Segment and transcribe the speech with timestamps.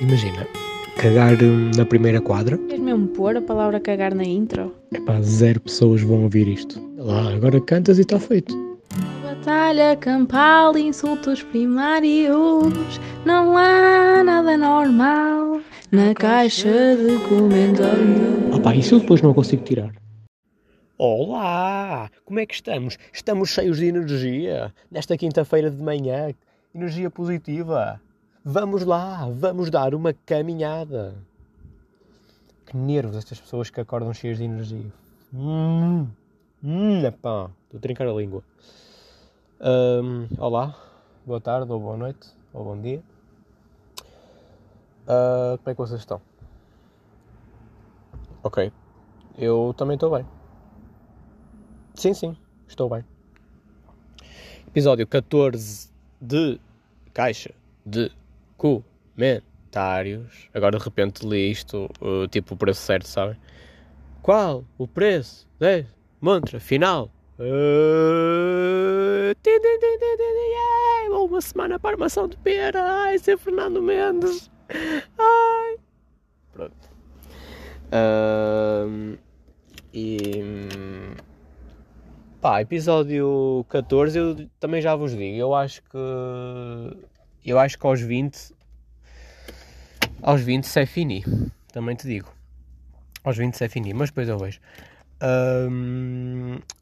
[0.00, 0.46] imagina,
[0.96, 2.56] cagar hum, na primeira quadra.
[2.58, 4.74] Queres mesmo pôr a palavra cagar na intro?
[4.92, 6.80] Epá, zero pessoas vão ouvir isto.
[6.96, 8.54] Lá, agora cantas e está feito.
[9.22, 13.00] Batalha campal, insultos primários.
[13.24, 15.60] Não há nada normal
[15.92, 18.54] na caixa de comentários.
[18.54, 19.92] Ah pá, isso eu depois não consigo tirar.
[20.98, 22.10] Olá!
[22.26, 22.98] Como é que estamos?
[23.12, 26.34] Estamos cheios de energia nesta quinta-feira de manhã.
[26.74, 28.00] Energia positiva.
[28.42, 31.14] Vamos lá, vamos dar uma caminhada.
[32.64, 34.90] Que nervos estas pessoas que acordam cheias de energia.
[35.34, 36.08] Hum,
[36.64, 38.42] hum, pá, estou a trincar a língua.
[39.60, 40.74] Hum, olá,
[41.26, 43.02] boa tarde, ou boa noite, ou bom dia.
[45.06, 46.18] Ah, como é que vocês estão?
[48.42, 48.72] Ok,
[49.36, 50.24] eu também estou bem.
[51.92, 52.34] Sim, sim,
[52.66, 53.04] estou bem.
[54.66, 56.58] Episódio 14 de
[57.12, 57.52] Caixa
[57.84, 58.10] de
[58.60, 60.48] Comentários.
[60.52, 63.36] Agora de repente li isto, uh, tipo o preço certo, sabem?
[64.20, 65.48] Qual o preço?
[65.58, 65.86] 10
[66.20, 67.10] mantra final.
[67.38, 69.34] Uh,
[71.24, 72.82] uma semana para armação de pera.
[72.82, 74.50] Ai, ser Fernando Mendes.
[75.18, 75.76] Ai.
[76.52, 76.90] Pronto.
[77.92, 79.16] Ahm,
[79.94, 80.42] e.
[82.40, 85.36] Pá, episódio 14 eu também já vos digo.
[85.36, 85.98] Eu acho que.
[87.44, 88.54] Eu acho que aos 20.
[90.22, 91.24] Aos 20 se é fini.
[91.72, 92.32] Também te digo.
[93.24, 94.60] Aos 20 se é fini, mas depois eu vejo.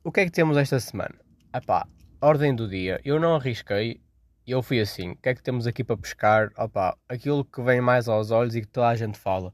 [0.04, 1.14] O que é que temos esta semana?
[1.54, 1.86] Epá,
[2.20, 3.00] ordem do dia.
[3.04, 4.00] Eu não arrisquei.
[4.46, 5.10] Eu fui assim.
[5.10, 6.50] O que é que temos aqui para pescar?
[6.56, 9.52] Opá, aquilo que vem mais aos olhos e que toda a gente fala.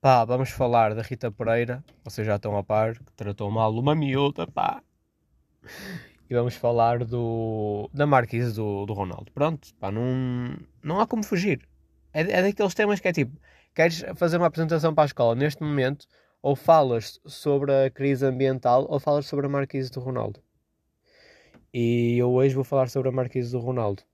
[0.00, 1.84] Pá, vamos falar da Rita Pereira.
[2.04, 2.94] Vocês já estão a par.
[2.94, 4.82] Que tratou mal uma miúda, pá.
[6.30, 9.32] E vamos falar do, da Marquise do, do Ronaldo.
[9.32, 11.68] Pronto, pá, não, não há como fugir.
[12.14, 13.36] É, é daqueles temas que é tipo:
[13.74, 16.06] queres fazer uma apresentação para a escola neste momento,
[16.40, 20.40] ou falas sobre a crise ambiental, ou falas sobre a Marquise do Ronaldo.
[21.74, 24.04] E eu hoje vou falar sobre a Marquise do Ronaldo.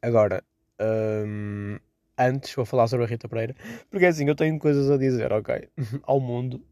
[0.00, 0.44] Agora,
[0.80, 1.76] hum,
[2.16, 3.56] antes vou falar sobre a Rita Pereira,
[3.90, 5.68] porque assim eu tenho coisas a dizer, ok?
[6.04, 6.64] Ao mundo.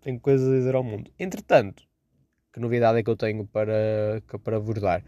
[0.00, 1.12] Tenho coisas a dizer ao mundo.
[1.16, 1.84] Entretanto,
[2.52, 5.02] que novidade é que eu tenho para, para vos dar?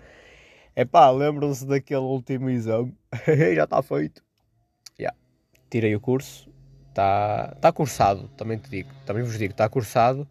[0.77, 2.97] É lembram-se daquele último exame?
[3.55, 4.23] Já está feito.
[4.99, 5.13] Já.
[5.71, 6.51] Tirei o curso.
[6.89, 8.91] Está tá cursado, também te digo.
[9.05, 10.29] Também vos digo, está cursado.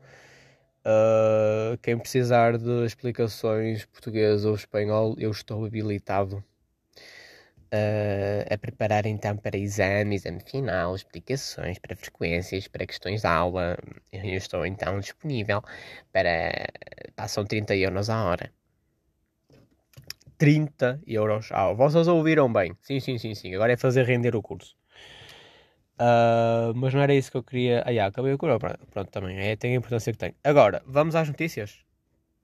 [0.85, 6.43] Ah, quem precisar de explicações português ou espanhol, eu estou habilitado
[7.73, 13.77] ah, a preparar então para exame, exame final, explicações para frequências, para questões de aula.
[14.11, 15.61] Eu estou então disponível
[16.11, 16.67] para.
[17.15, 18.53] Passam 30 euros a hora.
[20.37, 21.75] 30 euros a hora.
[21.75, 22.77] Vocês ouviram bem?
[22.81, 23.55] Sim, sim, sim, sim.
[23.55, 24.75] Agora é fazer render o curso.
[25.97, 27.83] Ah, mas não era isso que eu queria.
[27.85, 28.59] Ah, já, acabei o curso.
[28.59, 29.37] Pronto, pronto, também.
[29.39, 30.35] É, tem a importância que tem.
[30.43, 31.79] Agora, vamos às notícias.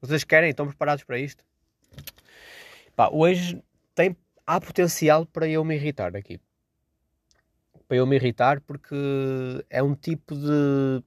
[0.01, 0.49] Vocês querem?
[0.49, 1.43] Estão preparados para isto?
[2.95, 3.61] Pá, hoje
[3.93, 4.15] tem,
[4.49, 6.39] há potencial para eu me irritar aqui.
[7.87, 8.95] Para eu me irritar porque
[9.69, 11.03] é um tipo de,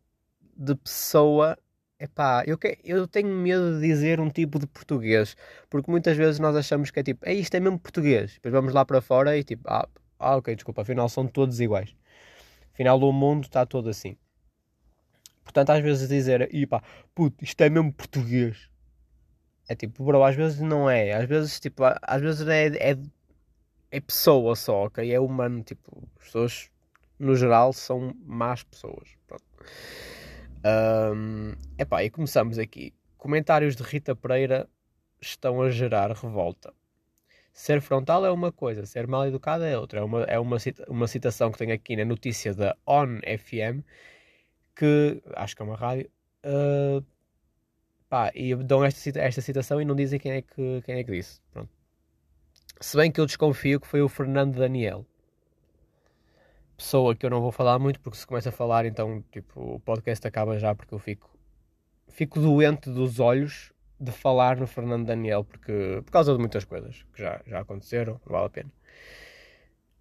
[0.57, 1.59] de pessoa.
[1.99, 5.37] Epá, eu, que, eu tenho medo de dizer um tipo de português.
[5.69, 8.35] Porque muitas vezes nós achamos que é tipo, é isto é mesmo português.
[8.35, 9.89] Depois vamos lá para fora e tipo, ah,
[10.21, 11.97] ah ok, desculpa, afinal são todos iguais.
[12.73, 14.17] Afinal o mundo está todo assim.
[15.43, 16.81] Portanto, às vezes dizer, pá,
[17.13, 18.71] puto, isto é mesmo português.
[19.69, 21.13] É tipo, bro, às vezes não é.
[21.13, 22.97] Às vezes, tipo, às vezes é, é,
[23.93, 25.13] é pessoa só, ok?
[25.13, 26.71] É humano, tipo, as pessoas,
[27.19, 29.17] no geral, são más pessoas.
[30.65, 32.93] Ahm, epá, e começamos aqui.
[33.19, 34.69] Comentários de Rita Pereira
[35.21, 36.73] estão a gerar revolta.
[37.53, 40.01] Ser frontal é uma coisa, ser mal educado é outra.
[40.01, 43.83] É uma, é uma, cita- uma citação que tenho aqui na notícia da On FM,
[44.77, 46.11] que acho que é uma rádio.
[46.45, 47.03] ah,
[48.09, 51.13] pá, e dão esta, esta citação e não dizem quem é que, quem é que
[51.13, 51.41] disse.
[51.53, 51.71] Pronto.
[52.83, 55.07] Se bem que eu desconfio que foi o Fernando Daniel.
[56.77, 59.81] Pessoa que eu não vou falar muito, porque se começa a falar, então tipo, o
[59.81, 61.31] podcast acaba já porque eu fico,
[62.09, 67.05] fico doente dos olhos de falar no Fernando Daniel, porque por causa de muitas coisas
[67.15, 68.73] que já, já aconteceram, não vale a pena.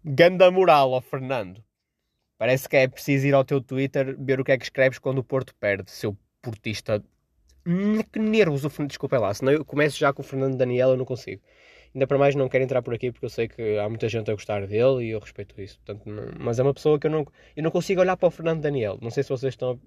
[0.04, 1.63] Ganda moral ao Fernando.
[2.39, 5.19] Parece que é preciso ir ao teu Twitter ver o que é que escreves quando
[5.19, 7.04] o Porto perde, seu portista.
[7.63, 8.89] Hum, que nervos o Fernando.
[8.89, 11.44] Desculpa lá, senão eu começo já com o Fernando Daniel, eu não consigo.
[11.93, 14.31] Ainda para mais não quero entrar por aqui porque eu sei que há muita gente
[14.31, 15.77] a gostar dele e eu respeito isso.
[15.79, 18.31] Portanto, não- mas é uma pessoa que eu não, eu não consigo olhar para o
[18.31, 18.97] Fernando Daniel.
[19.01, 19.79] Não sei se vocês estão.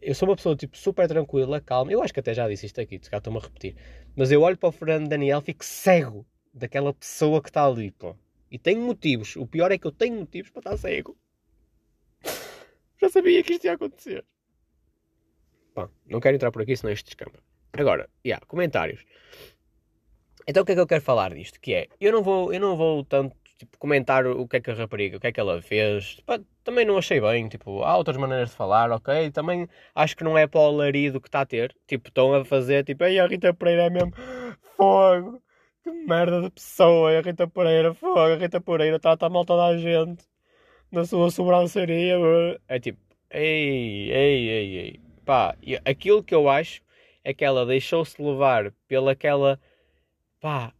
[0.00, 1.90] Eu sou uma pessoa tipo super tranquila, calma.
[1.90, 3.74] Eu acho que até já disse isto aqui, se calhar estou-me a repetir.
[4.14, 8.14] Mas eu olho para o Fernando Daniel, fico cego daquela pessoa que está ali, pô.
[8.50, 9.34] E tenho motivos.
[9.34, 11.16] O pior é que eu tenho motivos para estar cego.
[13.00, 14.24] Já sabia que isto ia acontecer.
[15.74, 17.38] Bom, não quero entrar por aqui, senão isto descamba.
[17.72, 19.04] Agora, yeah, comentários.
[20.46, 21.60] Então o que é que eu quero falar disto?
[21.60, 24.70] Que é, eu não vou, eu não vou tanto tipo, comentar o que é que
[24.70, 26.20] a rapariga, o que é que ela fez.
[26.26, 29.30] Pá, também não achei bem, tipo, há outras maneiras de falar, ok?
[29.30, 31.74] Também acho que não é para o alarido que está a ter.
[31.86, 34.12] Tipo, estão a fazer, tipo, ei, a Rita Pereira é mesmo
[34.76, 35.42] fogo.
[35.82, 39.76] Que merda de pessoa, a Rita Pereira, fogo, a Rita Pereira trata mal toda a
[39.76, 40.24] gente
[40.90, 42.16] na sua sobranceria.
[42.68, 42.98] É tipo,
[43.30, 45.00] ei, ei, ei, ei.
[45.24, 46.82] Pá, aquilo que eu acho
[47.22, 49.60] é que ela deixou-se levar pela aquela,
[50.44, 50.74] pá,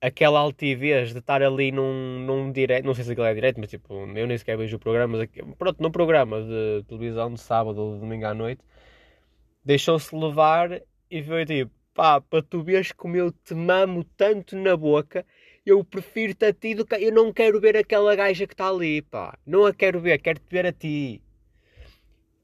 [0.00, 3.68] aquela altivez de estar ali num, num direto, não sei se aquilo é direto, mas
[3.68, 5.18] tipo, eu nem sequer vejo o programa,
[5.58, 8.62] pronto, num programa de televisão de sábado ou de domingo à noite,
[9.64, 10.80] deixou-se levar
[11.10, 15.26] e foi tipo, pá, para tu veres como eu te mamo tanto na boca,
[15.66, 16.94] eu prefiro-te a ti do que.
[16.94, 19.36] Eu não quero ver aquela gaja que está ali, pá.
[19.44, 21.20] Não a quero ver, quero-te ver a ti.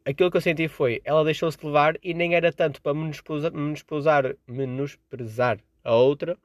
[0.04, 3.52] Aquilo que eu senti foi, ela deixou-se levar e nem era tanto para menosprezar,
[4.48, 6.36] menosprezar a outra,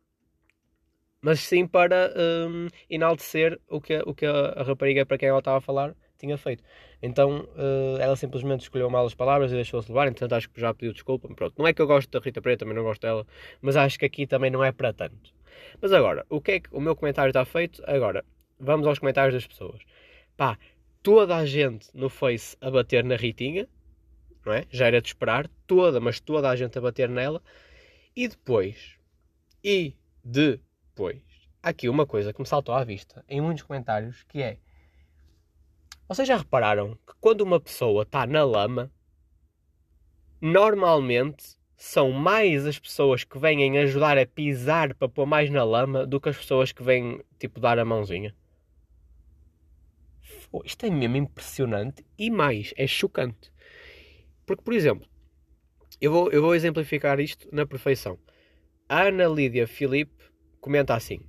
[1.21, 2.13] mas sim para
[2.48, 6.38] um, enaltecer o que, o que a, rapariga para quem ela estava a falar tinha
[6.38, 6.63] feito.
[7.01, 10.74] Então uh, ela simplesmente escolheu mal as palavras e deixou-se levar, entretanto acho que já
[10.74, 11.27] pediu desculpa.
[11.33, 13.25] Pronto, não é que eu gosto da Rita Preta, também não gosto dela,
[13.62, 15.33] mas acho que aqui também não é para tanto.
[15.81, 17.81] Mas agora, o que é que o meu comentário está feito?
[17.86, 18.24] Agora,
[18.60, 19.81] vamos aos comentários das pessoas.
[20.36, 20.57] Pá,
[21.01, 23.68] toda a gente no Face a bater na Ritinha,
[24.45, 24.65] não é?
[24.69, 27.42] Já era de esperar, toda, mas toda a gente a bater nela.
[28.15, 28.95] E depois,
[29.63, 29.94] e
[31.00, 31.22] depois,
[31.63, 34.57] aqui uma coisa que me saltou à vista em muitos comentários que é
[36.10, 38.92] vocês já repararam que quando uma pessoa está na lama,
[40.42, 46.06] normalmente são mais as pessoas que vêm ajudar a pisar para pôr mais na lama
[46.06, 48.36] do que as pessoas que vêm, tipo, dar a mãozinha?
[50.66, 53.54] Isto é mesmo impressionante e mais, é chocante.
[54.46, 55.07] Porque, por exemplo,
[56.01, 58.18] eu vou, eu vou exemplificar isto na perfeição.
[58.90, 60.19] A Ana Lídia Filipe
[60.59, 61.19] comenta assim: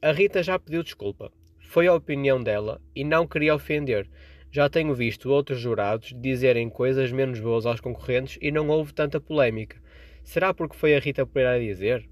[0.00, 1.32] A Rita já pediu desculpa.
[1.58, 4.08] Foi a opinião dela e não queria ofender.
[4.50, 9.20] Já tenho visto outros jurados dizerem coisas menos boas aos concorrentes e não houve tanta
[9.20, 9.80] polémica.
[10.24, 12.08] Será porque foi a Rita Pereira a dizer?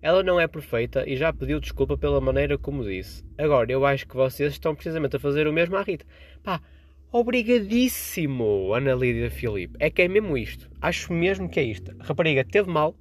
[0.00, 3.24] Ela não é perfeita e já pediu desculpa pela maneira como disse.
[3.36, 6.04] Agora, eu acho que vocês estão precisamente a fazer o mesmo à Rita.
[6.42, 6.60] Pá,
[7.10, 9.76] obrigadíssimo, Ana Lídia Filipe.
[9.80, 10.70] É que é mesmo isto.
[10.80, 11.96] Acho mesmo que é isto.
[11.98, 12.94] Rapariga teve mal,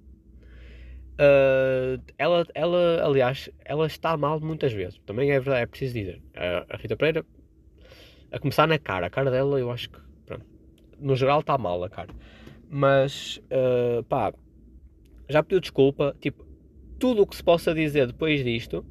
[1.19, 4.99] Uh, ela, ela, aliás, ela está mal muitas vezes.
[5.05, 6.21] Também é verdade, é preciso dizer.
[6.35, 7.25] Uh, a Rita Pereira,
[8.31, 10.45] a começar na cara, a cara dela, eu acho que, pronto,
[10.99, 12.13] no geral está mal a cara.
[12.69, 14.33] Mas, uh, pá,
[15.27, 16.15] já pediu desculpa.
[16.19, 16.45] Tipo,
[16.99, 18.85] tudo o que se possa dizer depois disto,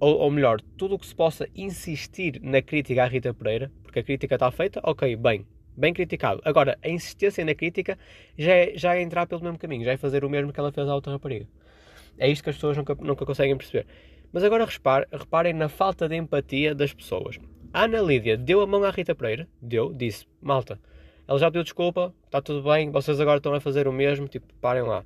[0.00, 4.00] ou, ou melhor, tudo o que se possa insistir na crítica à Rita Pereira, porque
[4.00, 5.46] a crítica está feita, ok, bem,
[5.78, 6.42] bem criticado.
[6.44, 7.98] Agora, a insistência na crítica
[8.36, 10.72] já é, já é entrar pelo mesmo caminho, já é fazer o mesmo que ela
[10.72, 11.46] fez à outra rapariga.
[12.18, 13.86] É isto que as pessoas nunca, nunca conseguem perceber.
[14.32, 17.38] Mas agora repare, reparem na falta de empatia das pessoas.
[17.72, 20.80] A Ana Lídia deu a mão à Rita Pereira, deu, disse, malta,
[21.26, 24.52] ela já pediu desculpa, está tudo bem, vocês agora estão a fazer o mesmo, tipo,
[24.60, 25.04] parem lá.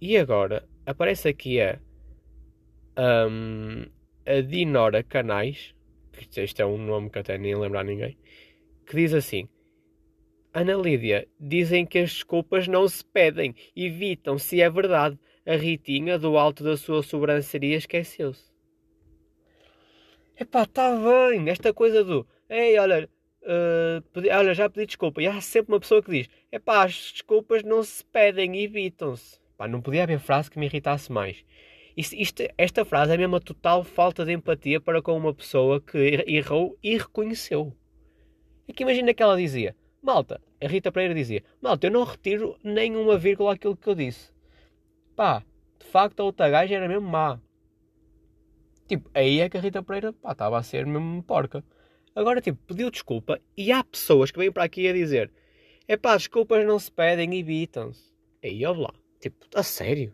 [0.00, 1.78] E agora, aparece aqui a,
[3.28, 3.86] um,
[4.26, 5.74] a Dinora Canais,
[6.12, 8.16] que isto é um nome que até nem lembrar ninguém,
[8.86, 9.48] que diz assim,
[10.54, 15.18] Ana Lídia, dizem que as desculpas não se pedem, evitam, se é verdade.
[15.46, 18.52] A Ritinha, do alto da sua sobranceria, esqueceu-se.
[20.38, 22.26] Epá, está bem, esta coisa do.
[22.48, 23.08] Ei, olha,
[23.42, 25.22] uh, pedi, olha, já pedi desculpa.
[25.22, 29.40] E há sempre uma pessoa que diz: Epá, as desculpas não se pedem, evitam-se.
[29.56, 31.44] Pá, não podia haver frase que me irritasse mais.
[31.96, 35.80] Isto, isto, esta frase é mesmo uma total falta de empatia para com uma pessoa
[35.80, 37.74] que errou e reconheceu.
[38.68, 42.58] É que imagina que ela dizia: Malta, a Rita Pereira dizia: Malta, eu não retiro
[42.64, 44.32] nem uma vírgula aquilo que eu disse.
[45.14, 45.44] Pá,
[45.78, 47.40] de facto a outra gaja era mesmo má.
[48.88, 51.64] Tipo, aí é que a Rita Pereira, pá, estava a ser mesmo porca.
[52.16, 55.32] Agora, tipo, pediu desculpa e há pessoas que vêm para aqui a dizer:
[55.86, 58.12] é pá, desculpas não se pedem, evitam-se.
[58.42, 60.12] Aí, olha lá, tipo, a sério?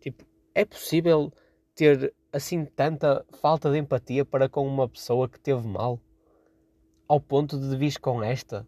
[0.00, 1.32] Tipo, é possível
[1.72, 6.00] ter assim tanta falta de empatia para com uma pessoa que teve mal?
[7.06, 8.66] Ao ponto de vir com esta?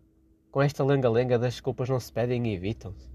[0.57, 3.11] Com esta lenga-lenga das desculpas não se pedem e evitam-se.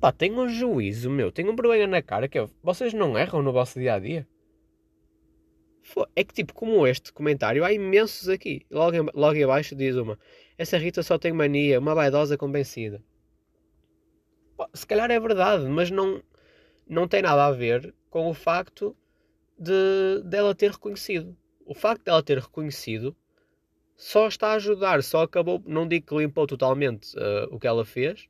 [0.00, 3.52] Pá, tenham um juízo, meu, tenham um vergonha na cara que vocês não erram no
[3.52, 4.24] vosso dia a dia.
[6.14, 8.64] É que, tipo, como este comentário, há imensos aqui.
[8.70, 10.16] Logo, logo abaixo diz uma:
[10.56, 13.02] Essa Rita só tem mania, uma vaidosa convencida.
[14.56, 16.22] Pá, se calhar é verdade, mas não,
[16.88, 18.96] não tem nada a ver com o facto
[19.58, 21.36] de dela ter reconhecido.
[21.64, 23.16] o facto dela ter reconhecido
[23.96, 27.84] só está a ajudar, só acabou, não digo que limpou totalmente uh, o que ela
[27.84, 28.28] fez,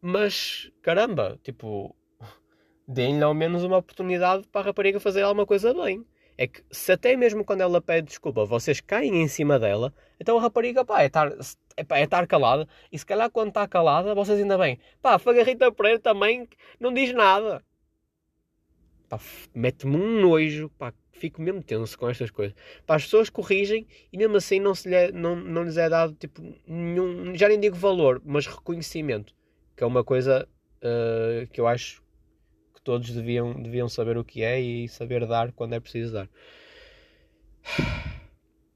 [0.00, 1.94] mas caramba, tipo,
[2.86, 6.04] deem-lhe ao menos uma oportunidade para a rapariga fazer alguma coisa bem.
[6.36, 10.38] É que se até mesmo quando ela pede desculpa vocês caem em cima dela, então
[10.38, 11.30] a rapariga pá, é estar
[11.76, 12.66] é, é calada.
[12.90, 14.78] E se calhar quando está calada, vocês ainda bem.
[15.02, 16.48] Pá, Fagarrita Pereira também
[16.78, 17.62] não diz nada.
[19.08, 19.20] Pá,
[19.54, 22.56] mete-me um nojo, pá, fico mesmo tenso com estas coisas.
[22.86, 26.14] Pá, as pessoas corrigem e mesmo assim não, se lhe, não, não lhes é dado
[26.14, 29.34] tipo nenhum, já nem digo valor, mas reconhecimento.
[29.76, 30.48] Que é uma coisa
[30.78, 32.02] uh, que eu acho
[32.74, 36.28] que todos deviam, deviam saber o que é e saber dar quando é preciso dar.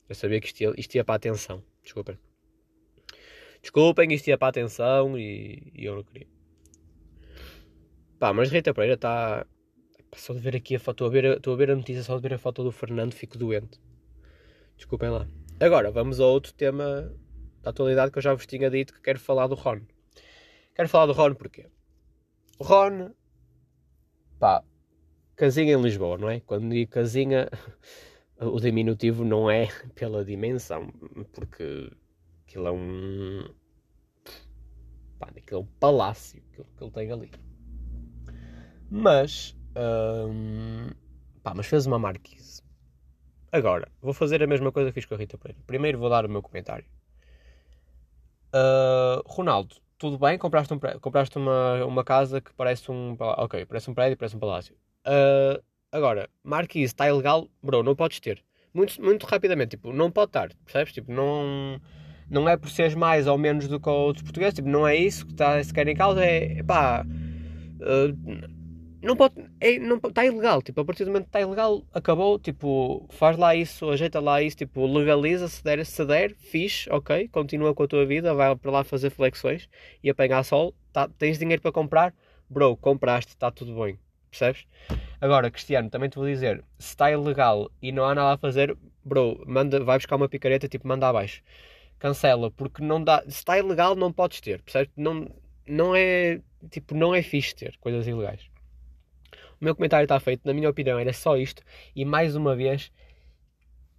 [0.06, 1.64] Eu sabia que isto ia, isto ia para a atenção.
[1.82, 2.18] Desculpem.
[3.62, 6.26] Desculpem, isto ia para a atenção e, e eu não queria.
[8.18, 9.46] Pá, mas Rita Pereira está.
[10.16, 12.22] Só de ver aqui a foto, estou a ver, a ver a notícia, só de
[12.22, 13.80] ver a foto do Fernando, fico doente.
[14.76, 15.28] Desculpem lá.
[15.60, 17.12] Agora, vamos a outro tema
[17.62, 19.80] da atualidade que eu já vos tinha dito que quero falar do Ron.
[20.74, 21.68] Quero falar do Ron porquê?
[22.60, 23.12] Ron
[24.38, 24.62] pá,
[25.36, 26.40] casinha em Lisboa, não é?
[26.40, 27.48] Quando digo casinha,
[28.38, 30.92] o diminutivo não é pela dimensão,
[31.32, 31.90] porque
[32.42, 33.48] aquilo é um.
[35.18, 37.30] pá, aquilo é um palácio que ele tem ali.
[38.90, 39.56] Mas.
[39.76, 40.90] Hum,
[41.42, 42.62] pá, mas fez uma marquise.
[43.50, 45.62] Agora, vou fazer a mesma coisa que fiz com a Rita Pereira.
[45.66, 46.84] Primeiro vou dar o meu comentário.
[48.52, 53.16] Uh, Ronaldo, tudo bem, compraste, um, compraste uma, uma casa que parece um.
[53.18, 54.74] Ok, parece um prédio, parece um palácio.
[55.06, 58.42] Uh, agora, Marquise está ilegal, bro, não podes ter.
[58.72, 60.92] Muito, muito rapidamente, tipo, não pode estar, percebes?
[60.92, 61.80] Tipo, não,
[62.28, 65.26] não é por seres mais ou menos do que outros portugueses, tipo, não é isso
[65.26, 67.06] que está sequer em causa, é pá.
[67.80, 68.53] Uh,
[69.04, 72.38] não pode, é, não, está ilegal, tipo, a partir do momento que está ilegal, acabou,
[72.38, 77.28] tipo, faz lá isso, ajeita lá isso, tipo, legaliza, se der, se der, fixe, ok,
[77.28, 79.68] continua com a tua vida, vai para lá fazer flexões
[80.02, 82.14] e apanhar sol, tá, tens dinheiro para comprar,
[82.48, 83.98] bro, compraste, está tudo bem,
[84.30, 84.66] percebes?
[85.20, 88.76] Agora, Cristiano, também te vou dizer, se está ilegal e não há nada a fazer,
[89.04, 91.42] bro, manda, vai buscar uma picareta, tipo, manda abaixo,
[91.98, 94.90] cancela, porque não dá, se está ilegal não podes ter, percebes?
[94.96, 95.28] Não,
[95.66, 98.53] não é, tipo, não é fixe ter coisas ilegais.
[99.64, 101.62] Meu comentário está feito, na minha opinião, era só isto.
[101.96, 102.92] E mais uma vez,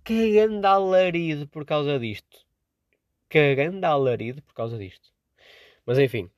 [0.03, 2.45] cagando alarido por causa disto.
[3.27, 5.09] Cagando alarido por causa disto.
[5.83, 6.29] Mas enfim,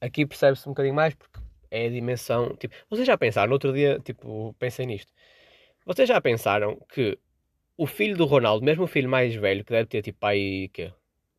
[0.00, 1.40] aqui percebe-se um bocadinho mais porque
[1.72, 2.54] é a dimensão.
[2.54, 5.12] Tipo, vocês já pensaram, no outro dia, tipo, pensei nisto.
[5.84, 7.18] Vocês já pensaram que
[7.76, 10.86] o filho do Ronaldo, mesmo o filho mais velho, que deve ter tipo aí, que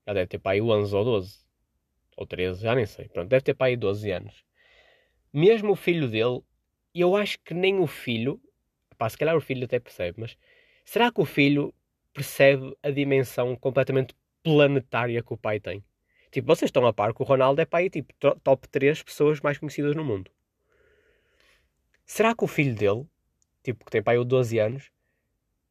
[0.05, 1.39] já deve ter pai 11 ou 12,
[2.17, 4.43] ou 13, já nem sei, pronto, deve ter pai 12 anos.
[5.31, 6.41] Mesmo o filho dele
[6.95, 8.41] e eu acho que nem o filho,
[8.97, 10.37] pá, se calhar o filho até percebe, mas
[10.85, 11.73] será que o filho
[12.13, 15.83] percebe a dimensão completamente planetária que o pai tem?
[16.31, 19.57] Tipo, vocês estão a par que o Ronaldo é pai, tipo, top 3 pessoas mais
[19.57, 20.31] conhecidas no mundo.
[22.05, 23.05] Será que o filho dele,
[23.61, 24.89] tipo, que tem pai de 12 anos,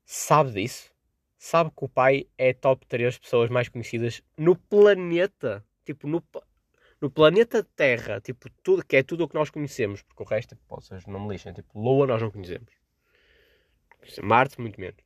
[0.04, 0.92] sabe disso?
[1.38, 5.64] Sabe que o pai é top 3 pessoas mais conhecidas no planeta?
[5.86, 6.22] Tipo, no,
[7.04, 10.56] no planeta Terra, tipo, tudo, que é tudo o que nós conhecemos, porque o resto,
[10.56, 12.72] tipo, vocês não me lixem, tipo, Lua nós não conhecemos.
[14.22, 14.96] Marte, muito menos.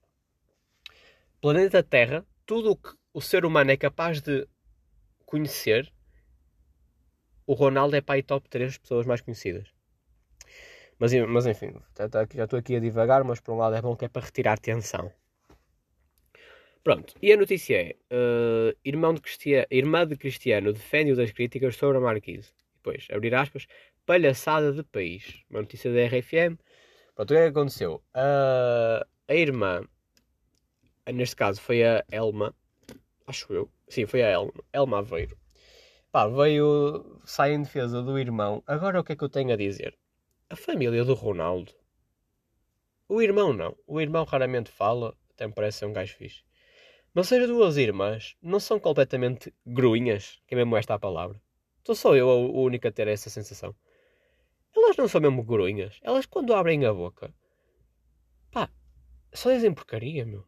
[1.41, 4.47] Planeta Terra, tudo o que o ser humano é capaz de
[5.27, 5.93] conhecer,
[7.45, 9.67] o Ronaldo é pai top 3 pessoas mais conhecidas.
[11.01, 14.05] Mas, mas enfim, já estou aqui a divagar, mas por um lado é bom que
[14.05, 15.13] é para retirar tensão.
[16.83, 21.77] Pronto, e a notícia é: uh, irmão de Cristiano, irmã de Cristiano defende-o das críticas
[21.77, 22.53] sobre a Marquise.
[22.77, 23.67] Depois, abrir aspas,
[24.07, 25.43] palhaçada de país.
[25.51, 26.59] Uma notícia da RFM.
[27.15, 28.03] Pronto, o que é que aconteceu?
[28.15, 29.83] Uh, a irmã,
[31.13, 32.55] neste caso foi a Elma,
[33.27, 35.37] acho eu, sim, foi a Elma, Elma Aveiro.
[36.11, 38.63] Pá, veio, sai em defesa do irmão.
[38.67, 39.99] Agora o que é que eu tenho a dizer?
[40.49, 41.75] A família do Ronaldo.
[43.07, 43.77] O irmão não.
[43.87, 46.48] O irmão raramente fala, até me parece ser um gajo fixe.
[47.25, 51.41] Seja duas irmãs, não são completamente gruinhas, que é mesmo esta a palavra.
[51.79, 53.75] Estou só eu o único a ter essa sensação.
[54.77, 55.99] Elas não são mesmo gruinhas.
[56.03, 57.35] Elas quando abrem a boca,
[58.51, 58.71] pá,
[59.33, 60.47] só dizem porcaria, meu.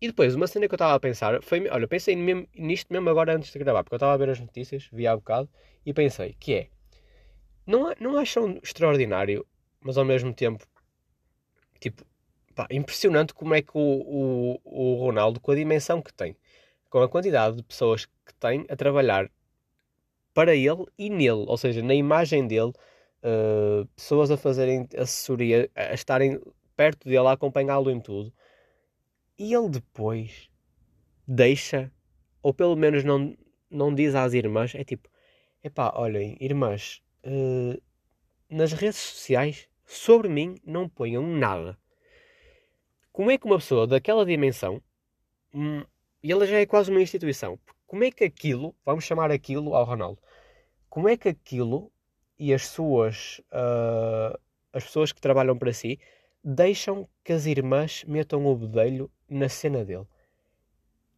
[0.00, 3.08] E depois, uma cena que eu estava a pensar foi, olha, pensei mesmo, nisto mesmo
[3.10, 5.48] agora antes de gravar, porque eu estava a ver as notícias, vi há bocado,
[5.84, 6.70] e pensei, que é,
[7.66, 9.46] não, não acham extraordinário,
[9.80, 10.66] mas ao mesmo tempo,
[11.80, 12.04] tipo,
[12.56, 16.34] pá, impressionante como é que o, o, o Ronaldo, com a dimensão que tem,
[16.88, 19.30] com a quantidade de pessoas que tem a trabalhar
[20.32, 22.72] para ele e nele, ou seja, na imagem dele,
[23.22, 26.40] uh, pessoas a fazerem assessoria, a estarem
[26.74, 28.32] perto dele a acompanhá-lo em tudo.
[29.38, 30.50] E ele depois
[31.28, 31.92] deixa,
[32.42, 33.36] ou pelo menos não,
[33.70, 35.08] não diz às irmãs, é tipo,
[35.62, 37.80] epá, olhem, irmãs, uh,
[38.48, 41.78] nas redes sociais, sobre mim, não ponham nada.
[43.16, 44.78] Como é que uma pessoa daquela dimensão,
[45.54, 45.82] hum,
[46.22, 49.86] e ela já é quase uma instituição, como é que aquilo, vamos chamar aquilo ao
[49.86, 50.18] Ronaldo,
[50.90, 51.90] como é que aquilo
[52.38, 54.38] e as suas, uh,
[54.70, 55.98] as pessoas que trabalham para si,
[56.44, 60.06] deixam que as irmãs metam o bedelho na cena dele?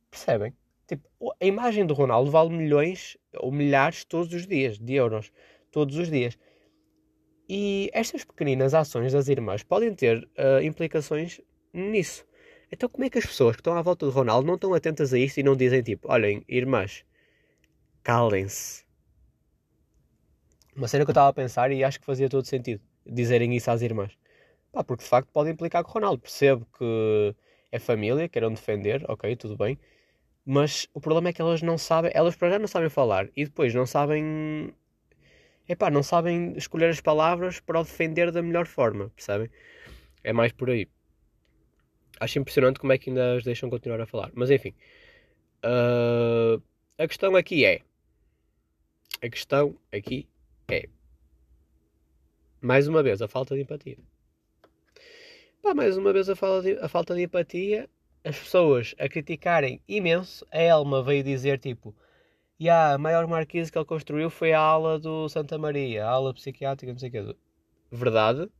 [0.08, 0.54] Percebem?
[0.86, 1.08] Tipo,
[1.40, 5.32] a imagem do Ronaldo vale milhões ou milhares todos os dias de euros.
[5.72, 6.38] Todos os dias.
[7.48, 11.40] E estas pequeninas ações das irmãs podem ter uh, implicações
[11.72, 12.24] nisso.
[12.70, 15.12] Então, como é que as pessoas que estão à volta do Ronaldo não estão atentas
[15.12, 17.04] a isto e não dizem tipo: olhem, irmãs,
[18.02, 18.84] calem-se?
[20.76, 23.70] Uma cena que eu estava a pensar e acho que fazia todo sentido dizerem isso
[23.70, 24.16] às irmãs.
[24.70, 26.20] Pá, porque de facto pode implicar com o Ronaldo.
[26.20, 27.34] Percebo que
[27.72, 29.78] é família, queiram defender, ok, tudo bem.
[30.44, 33.44] Mas o problema é que elas não sabem, elas para já não sabem falar e
[33.44, 34.72] depois não sabem.
[35.68, 39.50] Epá, não sabem escolher as palavras para o defender da melhor forma, percebem?
[40.24, 40.88] É mais por aí.
[42.20, 44.30] Acho impressionante como é que ainda as deixam continuar a falar.
[44.34, 44.74] Mas enfim.
[45.64, 46.62] Uh,
[46.98, 47.82] a questão aqui é.
[49.22, 50.28] A questão aqui
[50.68, 50.88] é.
[52.60, 53.96] Mais uma vez, a falta de empatia.
[55.62, 57.88] Pá, mais uma vez a falta de, a falta de empatia
[58.24, 61.94] as pessoas a criticarem imenso, a Elma veio dizer tipo:
[62.58, 66.34] e a maior marquise que ele construiu foi a ala do Santa Maria, a ala
[66.34, 67.36] psiquiátrica, não sei o que.
[67.90, 68.50] Verdade.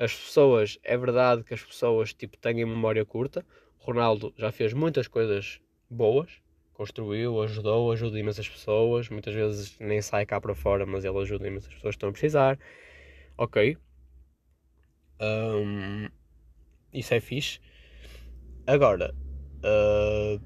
[0.00, 3.44] As pessoas, é verdade que as pessoas tipo, têm memória curta.
[3.76, 6.40] Ronaldo já fez muitas coisas boas,
[6.72, 9.10] construiu, ajudou, ajuda imensas pessoas.
[9.10, 12.12] Muitas vezes nem sai cá para fora, mas ele ajuda imensas pessoas que estão a
[12.12, 12.58] precisar.
[13.36, 13.76] Ok.
[15.20, 16.08] Um,
[16.94, 17.60] isso é fixe.
[18.66, 19.14] Agora,
[19.62, 20.40] uh,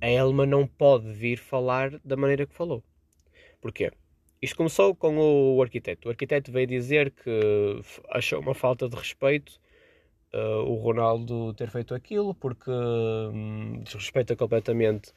[0.00, 2.82] a Elma não pode vir falar da maneira que falou.
[3.60, 3.92] Porquê?
[4.40, 6.08] Isto começou com o arquiteto.
[6.08, 9.60] O arquiteto veio dizer que achou uma falta de respeito
[10.32, 15.12] uh, o Ronaldo ter feito aquilo, porque um, desrespeita completamente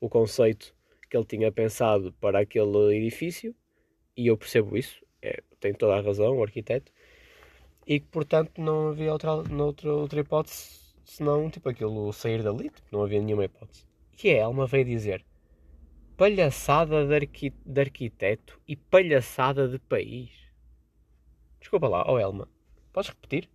[0.00, 0.74] o conceito
[1.08, 3.54] que ele tinha pensado para aquele edifício,
[4.16, 6.92] e eu percebo isso, é, tem toda a razão o arquiteto,
[7.86, 12.88] e que portanto não havia outra, outra, outra hipótese senão tipo aquilo sair dali, tipo,
[12.90, 13.86] não havia nenhuma hipótese.
[14.22, 15.24] E a Elma veio dizer
[16.16, 20.30] palhaçada de, arqui de arquiteto e palhaçada de país.
[21.60, 22.48] Desculpa lá, oh Elma,
[22.92, 23.48] podes repetir?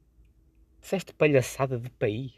[0.80, 2.34] Disseste palhaçada de país?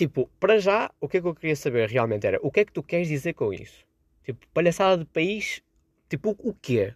[0.00, 2.64] Tipo, para já, o que é que eu queria saber realmente era o que é
[2.64, 3.84] que tu queres dizer com isso?
[4.24, 5.62] Tipo, palhaçada de país,
[6.08, 6.94] tipo, o quê?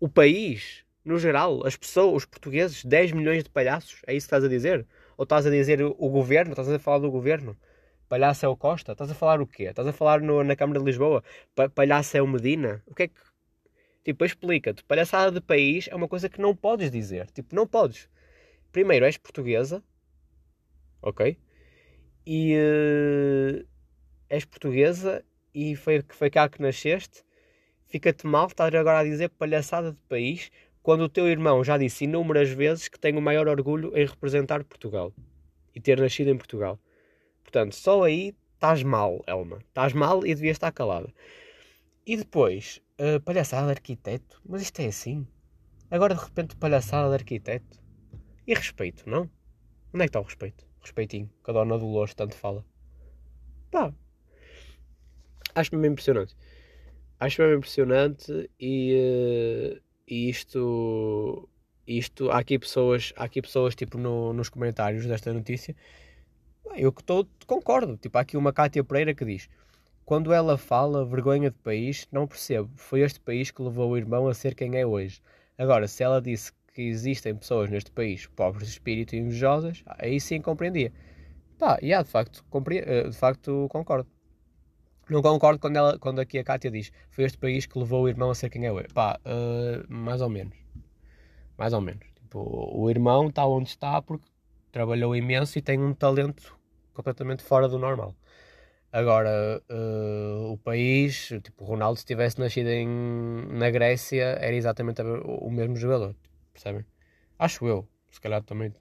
[0.00, 4.28] O país no geral, as pessoas, os portugueses, 10 milhões de palhaços, é isso que
[4.28, 4.86] estás a dizer?
[5.18, 6.52] Ou estás a dizer o governo?
[6.52, 7.54] Estás a falar do governo?
[8.12, 8.92] Palhaço é o Costa?
[8.92, 9.62] Estás a falar o quê?
[9.62, 11.24] Estás a falar no, na Câmara de Lisboa?
[11.54, 12.82] Pa palhaço é o Medina?
[12.86, 13.18] O que é que.
[14.04, 14.84] Tipo, explica-te.
[14.84, 17.30] Palhaçada de país é uma coisa que não podes dizer.
[17.30, 18.10] Tipo, não podes.
[18.70, 19.82] Primeiro, és portuguesa.
[21.00, 21.38] Ok?
[22.26, 22.54] E.
[22.54, 23.66] Uh,
[24.28, 27.24] és portuguesa e foi, foi cá que nasceste.
[27.88, 30.50] Fica-te mal estar agora a dizer palhaçada de país
[30.82, 34.62] quando o teu irmão já disse inúmeras vezes que tem o maior orgulho em representar
[34.64, 35.14] Portugal
[35.74, 36.78] e ter nascido em Portugal.
[37.52, 39.58] Portanto, só aí estás mal, Elma.
[39.58, 41.12] Estás mal e devias estar calada.
[42.06, 44.40] E depois, uh, palhaçada de arquiteto.
[44.44, 45.26] Mas isto é assim.
[45.90, 47.78] Agora de repente palhaçada de arquiteto.
[48.46, 49.30] E respeito, não?
[49.92, 50.66] Onde é que está o respeito?
[50.80, 52.64] Respeitinho, que a dona Dolores tanto fala.
[53.70, 53.92] Pá.
[55.54, 56.34] Acho-me bem impressionante.
[57.20, 59.78] Acho-me bem impressionante e.
[59.78, 61.48] Uh e isto,
[61.86, 65.74] isto há aqui pessoas, há aqui pessoas tipo no, nos comentários desta notícia.
[66.74, 67.96] Eu que tô, concordo.
[67.96, 69.48] Tipo, há aqui uma Cátia Pereira que diz:
[70.04, 72.70] Quando ela fala vergonha de país, não percebo.
[72.76, 75.20] Foi este país que levou o irmão a ser quem é hoje.
[75.58, 80.20] Agora, se ela disse que existem pessoas neste país pobres de espírito e invejosas, aí
[80.20, 80.92] sim compreendia.
[81.58, 84.08] Pá, e yeah, de facto, eh, de facto concordo.
[85.08, 88.08] Não concordo quando, ela, quando aqui a Kátia diz foi este país que levou o
[88.08, 88.88] irmão a ser quem é hoje.
[88.94, 90.56] Pá, uh, mais ou menos.
[91.58, 92.06] Mais ou menos.
[92.14, 94.26] Tipo, o irmão está onde está porque
[94.72, 96.58] trabalhou imenso e tem um talento
[96.92, 98.16] completamente fora do normal.
[98.90, 102.86] Agora, uh, o país, tipo, o Ronaldo, se tivesse nascido em,
[103.50, 106.14] na Grécia, era exatamente o mesmo jogador.
[106.52, 106.84] Percebem?
[107.38, 107.88] Acho eu.
[108.10, 108.72] Se calhar também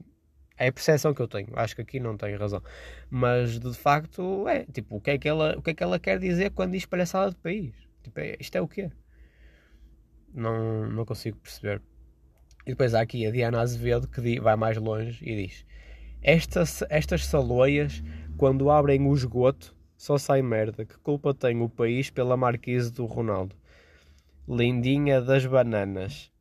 [0.57, 1.47] é a percepção que eu tenho.
[1.55, 2.61] Acho que aqui não tenho razão.
[3.09, 5.97] Mas de facto, é tipo, o que é que ela, o que é que ela
[5.99, 7.73] quer dizer quando diz palhaçada de país?
[8.03, 8.91] Tipo, é, isto é o quê?
[10.33, 11.81] Não, não consigo perceber.
[12.65, 15.65] E depois há aqui a Diana Azevedo que vai mais longe e diz:
[16.21, 18.03] estas, estas saloias,
[18.37, 20.85] quando abrem o esgoto, só sai merda.
[20.85, 23.55] Que culpa tem o país pela marquise do Ronaldo?
[24.47, 26.31] Lindinha das bananas.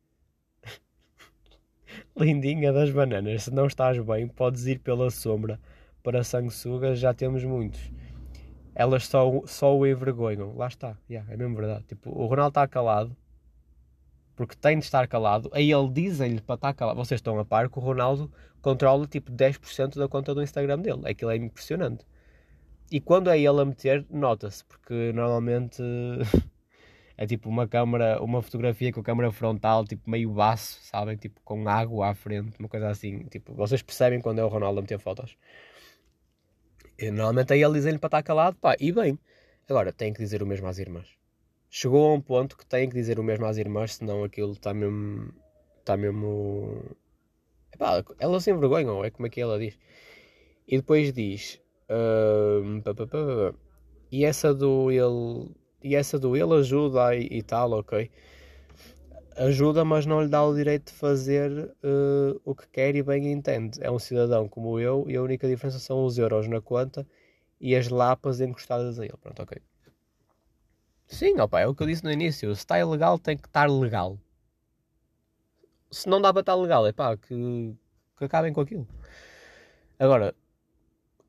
[2.17, 3.43] Lindinha das bananas.
[3.43, 5.59] Se não estás bem, podes ir pela sombra.
[6.03, 7.91] Para sanguessugas já temos muitos.
[8.73, 10.55] Elas só, só o envergonham.
[10.55, 10.97] Lá está.
[11.09, 11.85] Yeah, é mesmo verdade.
[11.87, 13.15] Tipo, o Ronaldo está calado.
[14.41, 15.51] Porque tem de estar calado.
[15.53, 16.97] Aí ele dizem-lhe para estar calado.
[16.97, 21.07] Vocês estão a par que o Ronaldo controla tipo 10% da conta do Instagram dele.
[21.07, 22.03] Aquilo é impressionante.
[22.91, 24.65] E quando é ele a meter, nota-se.
[24.65, 25.79] Porque normalmente
[27.15, 31.15] é tipo uma câmera, uma fotografia com a câmera frontal, tipo meio baço, sabem?
[31.17, 33.19] Tipo com água à frente, uma coisa assim.
[33.25, 35.37] Tipo, vocês percebem quando é o Ronaldo a meter fotos.
[36.97, 39.19] E, normalmente aí ele dizem-lhe para estar calado, pá, e bem.
[39.69, 41.20] Agora, tem que dizer o mesmo às irmãs.
[41.73, 44.73] Chegou a um ponto que tem que dizer o mesmo às irmãs, senão aquilo está
[44.73, 45.33] mesmo.
[45.79, 46.83] Está mesmo.
[47.73, 49.79] Epá, elas se envergonham, é como é que ela diz.
[50.67, 51.61] E depois diz.
[51.89, 53.53] hum, pá, pá, pá,
[54.11, 55.55] e essa do ele.
[55.83, 58.11] E essa do ele ajuda e, e tal, ok.
[59.37, 63.31] Ajuda, mas não lhe dá o direito de fazer eh, o que quer e bem
[63.31, 63.79] entende.
[63.81, 67.07] É um cidadão como eu e a única diferença são os euros na conta
[67.61, 69.17] e as lapas encostadas a ele.
[69.21, 69.61] Pronto, ok.
[71.11, 72.55] Sim, opa, é o que eu disse no início.
[72.55, 74.17] Se está ilegal, tem que estar legal.
[75.91, 77.75] Se não dá para estar legal, é pá, que,
[78.17, 78.87] que acabem com aquilo.
[79.99, 80.33] Agora,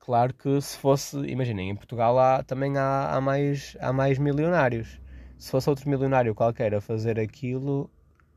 [0.01, 5.01] claro que se fosse, imaginem, em Portugal há, também há, há, mais, há mais milionários.
[5.39, 7.91] Se fosse outro milionário qualquer a fazer aquilo,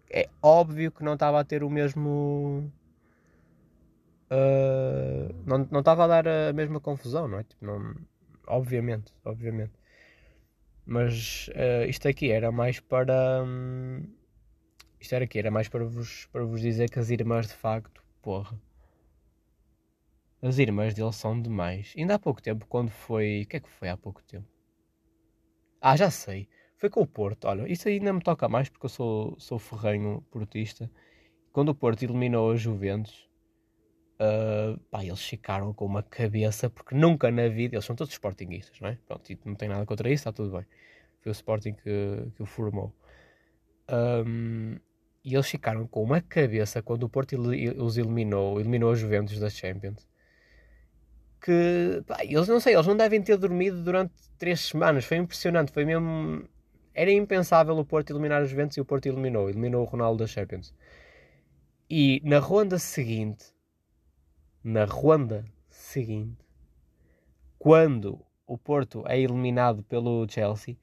[0.10, 2.72] é óbvio que não estava a ter o mesmo.
[4.30, 7.44] ah, não, não estava a dar a mesma confusão, não é?
[7.44, 7.96] Tipo, não,
[8.48, 9.74] obviamente, obviamente.
[10.86, 13.43] Mas ah, isto aqui era mais para.
[13.43, 14.04] hum,
[15.00, 18.04] isto era aqui, era mais para vos, para vos dizer que as irmãs de facto,
[18.21, 18.60] porra.
[20.41, 21.93] As irmãs dele são demais.
[21.98, 23.43] Ainda há pouco tempo, quando foi.
[23.43, 24.48] O que é que foi há pouco tempo?
[25.82, 26.48] Ah, já sei.
[26.78, 27.45] Foi com o Porto.
[27.45, 30.89] Olha, isso ainda me toca mais porque eu sou, sou ferrenho portista.
[31.52, 33.30] Quando o Porto eliminou a Juventus,
[34.19, 37.75] ah, pá, eles ficaram com uma cabeça porque nunca na vida.
[37.75, 38.97] Eles são todos sportinguistas, não é?
[39.08, 40.65] Pronto, e não tem nada contra isso, está tudo bem.
[41.21, 42.93] Foi o Sporting que, que o formou.
[43.88, 44.78] Ahm,
[45.23, 49.39] e eles ficaram com uma cabeça quando o Porto ele- os eliminou, eliminou a Juventus
[49.39, 50.08] da Champions.
[51.41, 55.06] Que, pá, eles não sei, eles não devem ter dormido durante três semanas.
[55.06, 56.47] Foi impressionante, foi mesmo.
[56.93, 59.49] Era impensável o Porto eliminar a Juventus e o Porto eliminou.
[59.49, 60.73] Eliminou o Ronaldo da Champions.
[61.89, 63.55] E na ronda seguinte,
[64.65, 66.43] na ronda seguinte,
[67.60, 70.75] quando o Porto é eliminado pelo Chelsea,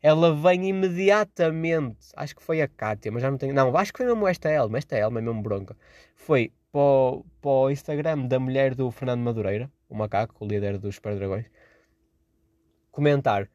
[0.00, 2.08] ela vem imediatamente.
[2.16, 3.52] Acho que foi a Kátia, mas já não tenho.
[3.52, 4.78] Não, acho que foi mesmo esta Elma.
[4.78, 5.76] Esta Elma é mesmo bronca.
[6.16, 10.78] Foi para o, para o Instagram da mulher do Fernando Madureira, o macaco, o líder
[10.78, 11.50] dos Super Dragões,
[12.90, 13.50] comentar: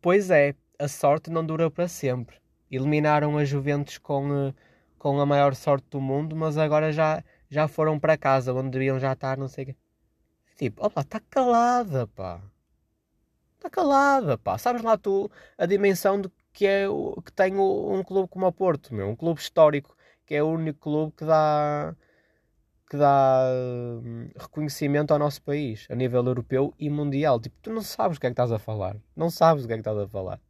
[0.00, 2.36] Pois é, a sorte não dura para sempre.
[2.70, 4.54] Eliminaram a Juventus com, eh,
[4.98, 7.22] com a maior sorte do mundo, mas agora já,
[7.54, 9.76] já foram para casa, onde deviam já estar, não sei o quê.
[10.56, 12.40] Tipo, opa, está calada, pá.
[13.56, 14.58] Está calada, pá.
[14.58, 18.46] Sabes lá tu a dimensão de que, é, o- que tem o- um clube como
[18.46, 19.08] o Porto, meu.
[19.08, 21.94] Um clube histórico, que é o único clube que dá,
[22.90, 23.44] que dá
[24.04, 27.40] hum, reconhecimento ao nosso país, a nível europeu e mundial.
[27.40, 28.96] Tipo, tu não sabes o que é que estás a falar.
[29.16, 30.40] Não sabes o que é que estás a falar.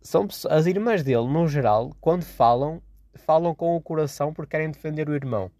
[0.00, 2.80] São as irmãs dele, no geral, quando falam,
[3.14, 5.50] falam com o coração porque querem defender o irmão.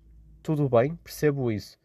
[0.44, 1.78] Tudo bem, percebo isso.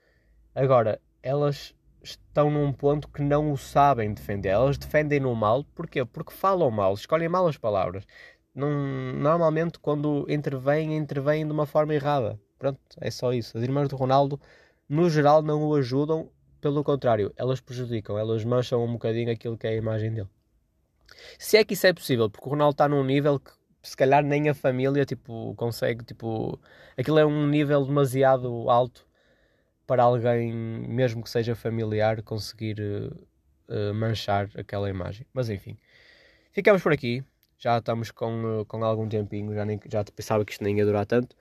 [0.54, 4.50] Agora, elas estão num ponto que não o sabem defender.
[4.50, 6.04] Elas defendem no mal, porquê?
[6.04, 8.06] Porque falam mal, escolhem mal as palavras.
[8.54, 12.38] Não- normalmente, quando intervêm, intervêm de uma forma errada.
[12.58, 13.58] Pronto, é só isso.
[13.58, 14.38] As irmãs do Ronaldo,
[14.90, 19.68] no geral, não o ajudam, pelo contrário, elas prejudicam, elas mancham um bocadinho aquilo que
[19.68, 20.30] é a imagem dele.
[21.38, 24.24] Se é que isso é possível, porque o Ronaldo está num nível que se calhar
[24.24, 26.60] nem a família tipo, consegue, tipo,
[26.98, 29.08] aquilo é um nível demasiado alto
[29.88, 32.78] para alguém, mesmo que seja familiar, conseguir
[33.70, 35.26] eh, manchar aquela imagem.
[35.34, 35.78] Mas enfim,
[36.52, 37.24] ficamos por aqui.
[37.58, 40.86] Já estamos com, eh, com algum tempinho, já, nem, já pensava que isto nem ia
[40.86, 41.36] durar tanto.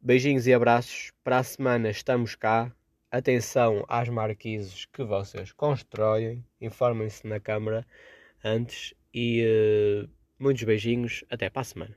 [0.00, 1.12] Beijinhos e abraços.
[1.24, 2.72] Para a semana estamos cá.
[3.10, 6.44] Atenção às marquises que vocês constroem.
[6.60, 7.86] Informem-se na câmara
[8.44, 8.94] antes.
[9.14, 10.08] E eh,
[10.44, 11.24] muitos beijinhos.
[11.28, 11.90] Até para a semana.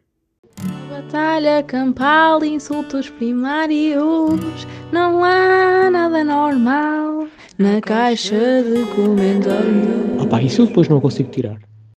[0.90, 4.66] Batalha campal, insultos primários.
[4.92, 10.22] Não há nada normal na caixa de comentários.
[10.22, 11.60] Opa, isso eu depois não consigo tirar.